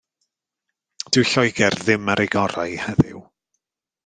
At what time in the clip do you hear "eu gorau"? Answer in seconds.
2.25-2.75